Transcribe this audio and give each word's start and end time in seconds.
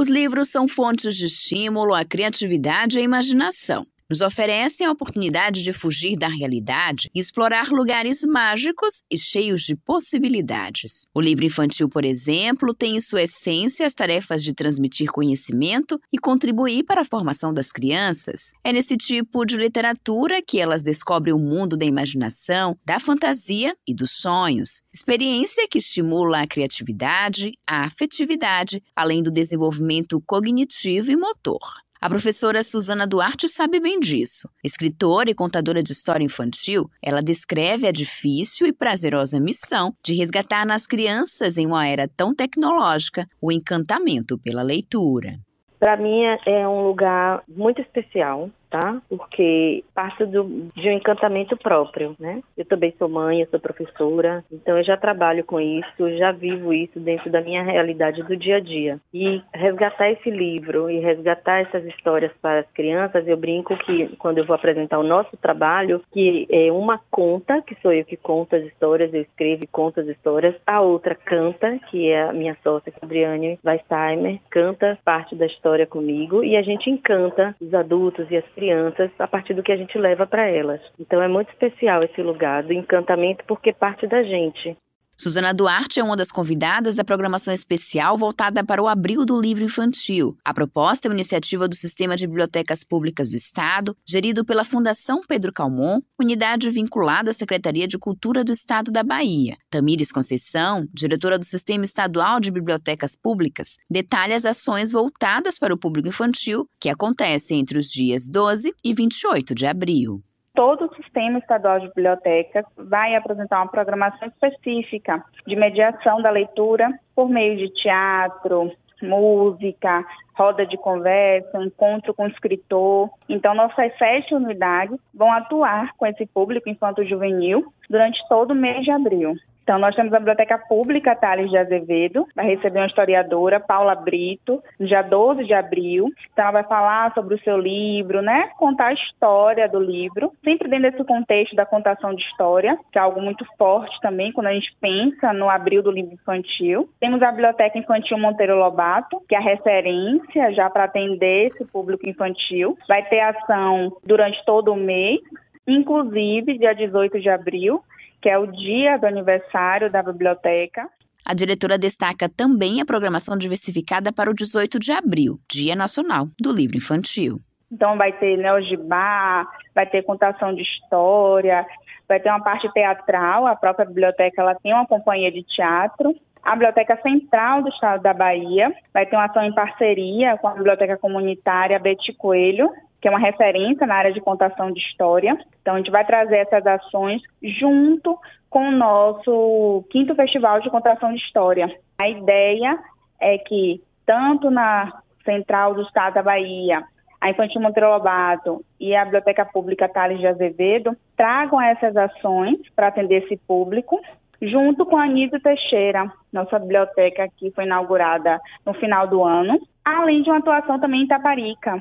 Os 0.00 0.08
livros 0.08 0.48
são 0.48 0.66
fontes 0.66 1.14
de 1.14 1.26
estímulo 1.26 1.92
à 1.92 2.06
criatividade 2.06 2.96
e 2.96 3.02
à 3.02 3.04
imaginação 3.04 3.86
nos 4.10 4.20
oferecem 4.20 4.84
a 4.84 4.90
oportunidade 4.90 5.62
de 5.62 5.72
fugir 5.72 6.16
da 6.16 6.26
realidade 6.26 7.08
e 7.14 7.20
explorar 7.20 7.68
lugares 7.68 8.24
mágicos 8.24 9.04
e 9.08 9.16
cheios 9.16 9.62
de 9.62 9.76
possibilidades. 9.76 11.06
O 11.14 11.20
livro 11.20 11.44
infantil, 11.44 11.88
por 11.88 12.04
exemplo, 12.04 12.74
tem 12.74 12.96
em 12.96 13.00
sua 13.00 13.22
essência 13.22 13.86
as 13.86 13.94
tarefas 13.94 14.42
de 14.42 14.52
transmitir 14.52 15.12
conhecimento 15.12 16.00
e 16.12 16.18
contribuir 16.18 16.82
para 16.82 17.02
a 17.02 17.04
formação 17.04 17.54
das 17.54 17.70
crianças. 17.70 18.52
É 18.64 18.72
nesse 18.72 18.96
tipo 18.96 19.44
de 19.44 19.56
literatura 19.56 20.42
que 20.42 20.58
elas 20.58 20.82
descobrem 20.82 21.32
o 21.32 21.38
mundo 21.38 21.76
da 21.76 21.84
imaginação, 21.84 22.76
da 22.84 22.98
fantasia 22.98 23.76
e 23.86 23.94
dos 23.94 24.10
sonhos. 24.10 24.82
Experiência 24.92 25.68
que 25.70 25.78
estimula 25.78 26.40
a 26.40 26.48
criatividade, 26.48 27.52
a 27.64 27.84
afetividade, 27.84 28.82
além 28.96 29.22
do 29.22 29.30
desenvolvimento 29.30 30.20
cognitivo 30.26 31.12
e 31.12 31.16
motor. 31.16 31.60
A 32.02 32.08
professora 32.08 32.62
Suzana 32.62 33.06
Duarte 33.06 33.46
sabe 33.46 33.78
bem 33.78 34.00
disso. 34.00 34.48
Escritora 34.64 35.30
e 35.30 35.34
contadora 35.34 35.82
de 35.82 35.92
história 35.92 36.24
infantil, 36.24 36.88
ela 37.04 37.20
descreve 37.20 37.86
a 37.86 37.92
difícil 37.92 38.66
e 38.66 38.72
prazerosa 38.72 39.38
missão 39.38 39.92
de 40.02 40.14
resgatar 40.14 40.64
nas 40.64 40.86
crianças, 40.86 41.58
em 41.58 41.66
uma 41.66 41.86
era 41.86 42.08
tão 42.08 42.34
tecnológica, 42.34 43.26
o 43.38 43.52
encantamento 43.52 44.38
pela 44.38 44.62
leitura. 44.62 45.38
Para 45.78 45.98
mim 45.98 46.22
é 46.46 46.66
um 46.66 46.86
lugar 46.86 47.42
muito 47.46 47.82
especial, 47.82 48.48
tá? 48.70 49.02
Porque 49.08 49.84
parte 49.94 50.24
do, 50.24 50.70
de 50.74 50.88
um 50.88 50.92
encantamento 50.92 51.56
próprio, 51.56 52.14
né? 52.18 52.40
Eu 52.56 52.64
também 52.64 52.94
sou 52.98 53.08
mãe, 53.08 53.40
eu 53.40 53.48
sou 53.48 53.58
professora, 53.58 54.44
então 54.50 54.78
eu 54.78 54.84
já 54.84 54.96
trabalho 54.96 55.44
com 55.44 55.60
isso, 55.60 56.16
já 56.16 56.32
vivo 56.32 56.72
isso 56.72 56.98
dentro 57.00 57.30
da 57.30 57.40
minha 57.40 57.62
realidade 57.62 58.22
do 58.22 58.36
dia 58.36 58.56
a 58.56 58.60
dia. 58.60 58.98
E 59.12 59.42
resgatar 59.52 60.10
esse 60.10 60.30
livro 60.30 60.88
e 60.88 61.00
resgatar 61.00 61.60
essas 61.60 61.84
histórias 61.86 62.32
para 62.40 62.60
as 62.60 62.70
crianças, 62.72 63.26
eu 63.26 63.36
brinco 63.36 63.76
que 63.78 64.16
quando 64.16 64.38
eu 64.38 64.46
vou 64.46 64.54
apresentar 64.54 64.98
o 64.98 65.04
nosso 65.04 65.36
trabalho, 65.36 66.02
que 66.12 66.46
é 66.50 66.70
uma 66.70 67.00
conta, 67.10 67.60
que 67.62 67.76
sou 67.82 67.92
eu 67.92 68.04
que 68.04 68.16
conto 68.16 68.54
as 68.54 68.64
histórias, 68.64 69.12
eu 69.12 69.22
escrevo 69.22 69.64
e 69.64 69.66
conto 69.66 70.00
as 70.00 70.06
histórias, 70.06 70.54
a 70.66 70.80
outra 70.80 71.14
canta, 71.14 71.78
que 71.90 72.08
é 72.08 72.22
a 72.22 72.32
minha 72.32 72.56
sócia, 72.62 72.92
Adriane 73.02 73.58
Weistheimer, 73.64 74.38
canta 74.50 74.98
parte 75.04 75.34
da 75.34 75.46
história 75.46 75.86
comigo 75.86 76.44
e 76.44 76.56
a 76.56 76.62
gente 76.62 76.90
encanta 76.90 77.54
os 77.60 77.72
adultos 77.74 78.30
e 78.30 78.36
as 78.36 78.44
crianças 78.60 79.10
a 79.18 79.26
partir 79.26 79.54
do 79.54 79.62
que 79.62 79.72
a 79.72 79.76
gente 79.76 79.96
leva 79.96 80.26
para 80.26 80.46
elas. 80.46 80.80
Então 80.98 81.22
é 81.22 81.28
muito 81.28 81.48
especial 81.48 82.02
esse 82.02 82.20
lugar 82.20 82.62
do 82.62 82.74
encantamento 82.74 83.42
porque 83.46 83.72
parte 83.72 84.06
da 84.06 84.22
gente. 84.22 84.76
Suzana 85.20 85.52
Duarte 85.52 86.00
é 86.00 86.02
uma 86.02 86.16
das 86.16 86.32
convidadas 86.32 86.94
da 86.94 87.04
programação 87.04 87.52
especial 87.52 88.16
voltada 88.16 88.64
para 88.64 88.82
o 88.82 88.88
Abril 88.88 89.26
do 89.26 89.38
Livro 89.38 89.62
Infantil. 89.62 90.34
A 90.42 90.54
proposta 90.54 91.06
é 91.06 91.10
uma 91.10 91.14
iniciativa 91.14 91.68
do 91.68 91.74
Sistema 91.74 92.16
de 92.16 92.26
Bibliotecas 92.26 92.82
Públicas 92.82 93.28
do 93.28 93.36
Estado, 93.36 93.94
gerido 94.08 94.46
pela 94.46 94.64
Fundação 94.64 95.20
Pedro 95.28 95.52
Calmon, 95.52 96.00
unidade 96.18 96.70
vinculada 96.70 97.28
à 97.28 97.34
Secretaria 97.34 97.86
de 97.86 97.98
Cultura 97.98 98.42
do 98.42 98.50
Estado 98.50 98.90
da 98.90 99.02
Bahia. 99.02 99.58
Tamires 99.68 100.10
Conceição, 100.10 100.88
diretora 100.90 101.38
do 101.38 101.44
Sistema 101.44 101.84
Estadual 101.84 102.40
de 102.40 102.50
Bibliotecas 102.50 103.14
Públicas, 103.14 103.76
detalha 103.90 104.34
as 104.34 104.46
ações 104.46 104.90
voltadas 104.90 105.58
para 105.58 105.74
o 105.74 105.78
público 105.78 106.08
infantil 106.08 106.66
que 106.80 106.88
acontecem 106.88 107.60
entre 107.60 107.78
os 107.78 107.90
dias 107.90 108.26
12 108.26 108.72
e 108.82 108.94
28 108.94 109.54
de 109.54 109.66
abril 109.66 110.24
todo 110.54 110.86
o 110.86 110.94
sistema 110.94 111.38
estadual 111.38 111.80
de 111.80 111.88
bibliotecas 111.88 112.64
vai 112.76 113.14
apresentar 113.14 113.58
uma 113.58 113.70
programação 113.70 114.28
específica 114.28 115.24
de 115.46 115.56
mediação 115.56 116.20
da 116.22 116.30
leitura 116.30 116.90
por 117.14 117.28
meio 117.28 117.56
de 117.56 117.72
teatro, 117.74 118.72
música, 119.02 120.04
roda 120.34 120.66
de 120.66 120.76
conversa, 120.76 121.62
encontro 121.62 122.14
com 122.14 122.26
escritor. 122.26 123.10
Então, 123.28 123.54
nossas 123.54 123.96
sete 123.98 124.34
unidades 124.34 124.98
vão 125.14 125.32
atuar 125.32 125.94
com 125.96 126.06
esse 126.06 126.26
público 126.26 126.68
infanto-juvenil 126.68 127.72
durante 127.88 128.18
todo 128.28 128.52
o 128.52 128.54
mês 128.54 128.84
de 128.84 128.90
abril. 128.90 129.34
Então, 129.70 129.78
nós 129.78 129.94
temos 129.94 130.12
a 130.12 130.18
Biblioteca 130.18 130.58
Pública 130.58 131.14
Thales 131.14 131.48
de 131.48 131.56
Azevedo, 131.56 132.26
vai 132.34 132.44
receber 132.44 132.80
uma 132.80 132.88
historiadora, 132.88 133.60
Paula 133.60 133.94
Brito, 133.94 134.60
no 134.80 134.84
dia 134.84 135.00
12 135.00 135.44
de 135.44 135.54
abril. 135.54 136.08
Então, 136.32 136.42
ela 136.42 136.50
vai 136.50 136.64
falar 136.64 137.14
sobre 137.14 137.36
o 137.36 137.40
seu 137.44 137.56
livro, 137.56 138.20
né? 138.20 138.50
Contar 138.58 138.88
a 138.88 138.92
história 138.92 139.68
do 139.68 139.78
livro, 139.78 140.32
sempre 140.42 140.68
dentro 140.68 140.90
desse 140.90 141.04
contexto 141.04 141.54
da 141.54 141.64
contação 141.64 142.12
de 142.12 142.20
história, 142.20 142.76
que 142.90 142.98
é 142.98 143.00
algo 143.00 143.22
muito 143.22 143.46
forte 143.56 143.96
também 144.00 144.32
quando 144.32 144.48
a 144.48 144.52
gente 144.52 144.74
pensa 144.80 145.32
no 145.32 145.48
abril 145.48 145.84
do 145.84 145.92
livro 145.92 146.14
infantil. 146.14 146.88
Temos 146.98 147.22
a 147.22 147.30
Biblioteca 147.30 147.78
Infantil 147.78 148.18
Monteiro 148.18 148.58
Lobato, 148.58 149.22
que 149.28 149.36
é 149.36 149.38
a 149.38 149.40
referência 149.40 150.52
já 150.52 150.68
para 150.68 150.82
atender 150.82 151.46
esse 151.46 151.64
público 151.64 152.08
infantil. 152.08 152.76
Vai 152.88 153.04
ter 153.04 153.20
ação 153.20 153.96
durante 154.04 154.44
todo 154.44 154.72
o 154.72 154.76
mês, 154.76 155.20
inclusive 155.64 156.58
dia 156.58 156.74
18 156.74 157.20
de 157.20 157.28
abril, 157.28 157.80
que 158.20 158.28
é 158.28 158.38
o 158.38 158.46
dia 158.46 158.98
do 158.98 159.06
aniversário 159.06 159.90
da 159.90 160.02
biblioteca. 160.02 160.88
A 161.26 161.34
diretora 161.34 161.78
destaca 161.78 162.28
também 162.28 162.80
a 162.80 162.84
programação 162.84 163.36
diversificada 163.36 164.12
para 164.12 164.30
o 164.30 164.34
18 164.34 164.78
de 164.78 164.92
abril, 164.92 165.38
Dia 165.50 165.76
Nacional 165.76 166.28
do 166.40 166.52
Livro 166.52 166.76
Infantil. 166.76 167.38
Então 167.70 167.96
vai 167.96 168.12
ter 168.12 168.36
neogibá, 168.36 169.46
vai 169.74 169.86
ter 169.86 170.02
contação 170.02 170.54
de 170.54 170.62
história, 170.62 171.64
vai 172.08 172.18
ter 172.18 172.28
uma 172.28 172.42
parte 172.42 172.70
teatral, 172.72 173.46
a 173.46 173.54
própria 173.54 173.86
biblioteca 173.86 174.42
ela 174.42 174.56
tem 174.56 174.74
uma 174.74 174.86
companhia 174.86 175.30
de 175.30 175.42
teatro. 175.44 176.14
A 176.42 176.52
Biblioteca 176.52 176.98
Central 177.02 177.62
do 177.62 177.68
Estado 177.68 178.02
da 178.02 178.14
Bahia 178.14 178.74
vai 178.92 179.06
ter 179.06 179.14
uma 179.14 179.26
ação 179.26 179.44
em 179.44 179.54
parceria 179.54 180.38
com 180.38 180.48
a 180.48 180.54
Biblioteca 180.54 180.96
Comunitária 180.96 181.78
Betty 181.78 182.14
Coelho, 182.14 182.70
que 183.00 183.08
é 183.08 183.10
uma 183.10 183.18
referência 183.18 183.86
na 183.86 183.94
área 183.94 184.12
de 184.12 184.20
contação 184.20 184.70
de 184.70 184.80
história. 184.80 185.36
Então, 185.60 185.74
a 185.74 185.78
gente 185.78 185.90
vai 185.90 186.04
trazer 186.04 186.38
essas 186.38 186.66
ações 186.66 187.22
junto 187.42 188.18
com 188.48 188.68
o 188.68 188.72
nosso 188.72 189.84
quinto 189.90 190.14
Festival 190.14 190.60
de 190.60 190.70
Contação 190.70 191.12
de 191.12 191.18
História. 191.18 191.74
A 191.98 192.08
ideia 192.08 192.78
é 193.20 193.38
que, 193.38 193.82
tanto 194.04 194.50
na 194.50 195.00
Central 195.24 195.74
do 195.74 195.82
Estado 195.82 196.14
da 196.14 196.22
Bahia, 196.22 196.82
a 197.20 197.30
Infantil 197.30 197.60
Monteiro 197.60 197.90
Lobato 197.90 198.64
e 198.78 198.94
a 198.96 199.04
Biblioteca 199.04 199.44
Pública 199.44 199.88
Tales 199.88 200.18
de 200.18 200.26
Azevedo 200.26 200.96
tragam 201.16 201.60
essas 201.60 201.94
ações 201.96 202.58
para 202.74 202.88
atender 202.88 203.24
esse 203.24 203.36
público, 203.36 204.00
junto 204.40 204.86
com 204.86 204.96
a 204.96 205.04
Anísio 205.04 205.38
Teixeira, 205.40 206.10
nossa 206.32 206.58
biblioteca 206.58 207.28
que 207.36 207.50
foi 207.50 207.64
inaugurada 207.64 208.40
no 208.64 208.72
final 208.74 209.06
do 209.06 209.22
ano, 209.22 209.60
além 209.84 210.22
de 210.22 210.30
uma 210.30 210.38
atuação 210.38 210.80
também 210.80 211.02
em 211.02 211.04
Itaparica, 211.04 211.80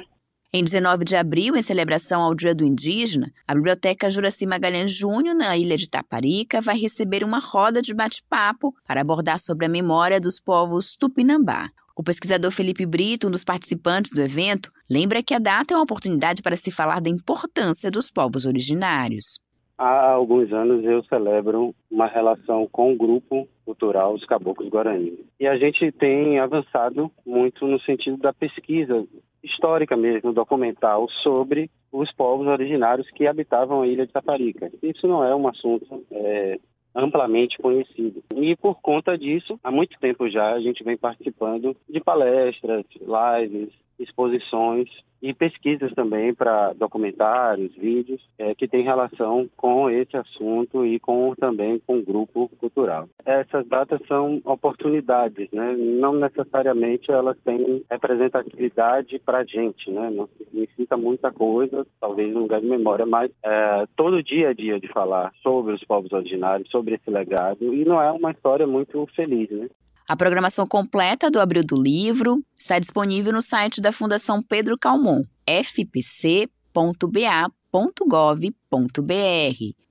em 0.52 0.64
19 0.64 1.06
de 1.06 1.16
abril, 1.16 1.56
em 1.56 1.62
celebração 1.62 2.22
ao 2.22 2.34
Dia 2.34 2.56
do 2.56 2.66
Indígena, 2.66 3.32
a 3.48 3.54
Biblioteca 3.54 4.10
Juraci 4.10 4.48
Magalhães 4.48 4.92
Júnior, 4.92 5.36
na 5.36 5.56
ilha 5.56 5.78
de 5.78 5.88
Taparica, 5.88 6.60
vai 6.60 6.76
receber 6.76 7.24
uma 7.24 7.40
roda 7.40 7.84
de 7.84 7.94
bate-papo 7.94 8.74
para 8.88 9.02
abordar 9.02 9.40
sobre 9.40 9.68
a 9.68 9.70
memória 9.70 10.20
dos 10.20 10.40
povos 10.40 10.96
Tupinambá. 10.96 11.70
O 11.96 12.04
pesquisador 12.04 12.50
Felipe 12.50 12.84
Brito, 12.84 13.28
um 13.28 13.32
dos 13.32 13.44
participantes 13.44 14.12
do 14.12 14.22
evento, 14.22 14.72
lembra 14.90 15.22
que 15.22 15.36
a 15.36 15.40
data 15.40 15.74
é 15.74 15.78
uma 15.78 15.84
oportunidade 15.84 16.42
para 16.42 16.56
se 16.56 16.72
falar 16.72 17.00
da 17.00 17.10
importância 17.10 17.92
dos 17.92 18.10
povos 18.10 18.48
originários. 18.48 19.40
Há 19.78 20.12
alguns 20.12 20.52
anos 20.52 20.84
eu 20.84 21.04
celebro 21.04 21.76
uma 21.92 22.08
relação 22.08 22.68
com 22.72 22.92
o 22.92 22.98
grupo 22.98 23.48
cultural 23.64 24.14
Os 24.14 24.26
Caboclos 24.26 24.68
Guarani. 24.68 25.20
E 25.40 25.48
a 25.48 25.58
gente 25.58 25.92
tem 25.92 26.40
avançado 26.40 27.12
muito 27.26 27.68
no 27.68 27.80
sentido 27.82 28.18
da 28.18 28.34
pesquisa 28.34 29.06
histórica 29.44 29.96
mesmo, 29.96 30.34
documental, 30.34 31.08
sobre 31.24 31.70
os 31.92 32.12
povos 32.14 32.48
originários 32.48 33.10
que 33.12 33.28
habitavam 33.28 33.82
a 33.82 33.88
ilha 33.88 34.06
de 34.06 34.14
Taparica. 34.14 34.72
Isso 34.84 35.08
não 35.08 35.24
é 35.24 35.36
um 35.36 35.48
assunto 35.48 36.04
é, 36.12 36.60
amplamente 36.96 37.58
conhecido. 37.58 38.24
E 38.36 38.56
por 38.56 38.80
conta 38.82 39.18
disso, 39.18 39.60
há 39.64 39.72
muito 39.72 39.98
tempo 40.00 40.30
já 40.30 40.54
a 40.54 40.60
gente 40.60 40.84
vem 40.84 40.98
participando 40.98 41.76
de 41.88 42.00
palestras, 42.00 42.86
lives, 43.02 43.70
exposições 44.00 44.90
e 45.22 45.34
pesquisas 45.34 45.94
também 45.94 46.34
para 46.34 46.74
documentários, 46.74 47.76
vídeos 47.76 48.22
é, 48.38 48.56
que 48.56 48.68
têm 48.68 48.84
relação 48.84 49.50
com 49.58 49.90
esse 49.90 50.16
assunto 50.16 50.86
e 50.86 51.00
com 51.00 51.34
também 51.36 51.80
com 51.86 52.00
o 52.00 52.04
grupo 52.04 52.50
cultural. 52.60 53.10
Essas 53.26 53.68
datas 53.68 54.00
são 54.08 54.42
oportunidades, 54.46 55.50
né? 55.52 55.76
Não 55.78 56.14
necessariamente 56.14 57.12
elas 57.12 57.38
têm 57.44 57.84
representatividade 57.92 59.20
para 59.20 59.40
a 59.40 59.44
gente, 59.44 59.92
né? 59.92 60.10
Não 60.10 60.28
significa 60.38 60.96
muita 60.96 61.32
coisa, 61.32 61.86
talvez 62.00 62.36
um 62.36 62.40
lugar 62.40 62.62
de 62.62 62.68
memória, 62.68 63.06
mas 63.06 63.32
é, 63.44 63.86
todo 63.96 64.24
dia 64.24 64.50
a 64.50 64.54
dia 64.54 64.80
de 64.80 64.88
falar 64.88 65.34
sobre 65.44 65.74
os 65.74 65.84
povos 65.84 66.12
originários, 66.14 66.70
sobre 66.70 66.96
esse 66.96 67.10
legado 67.10 67.74
e 67.74 67.84
não 67.84 68.02
é 68.02 68.12
uma 68.12 68.32
história 68.32 68.66
muito 68.66 69.06
feliz, 69.16 69.50
né? 69.50 69.68
A 70.10 70.16
programação 70.16 70.66
completa 70.66 71.30
do 71.30 71.40
Abril 71.40 71.62
do 71.64 71.80
Livro 71.80 72.44
está 72.58 72.80
disponível 72.80 73.32
no 73.32 73.44
site 73.44 73.80
da 73.80 73.92
Fundação 73.92 74.42
Pedro 74.42 74.76
Calmon, 74.76 75.24
fpc.ba.gov.br. 75.46 76.50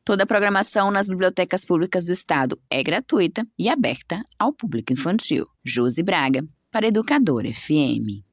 Toda 0.04 0.24
a 0.24 0.26
programação 0.26 0.90
nas 0.90 1.06
bibliotecas 1.06 1.64
públicas 1.64 2.06
do 2.06 2.12
Estado 2.12 2.58
é 2.68 2.82
gratuita 2.82 3.46
e 3.56 3.68
aberta 3.68 4.20
ao 4.36 4.52
público 4.52 4.92
infantil. 4.92 5.46
Josi 5.64 6.02
Braga, 6.02 6.44
para 6.72 6.88
Educador 6.88 7.44
FM. 7.44 8.27